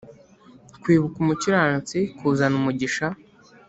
[0.81, 3.05] Kwibuka umukiranutsi kuzana umugisha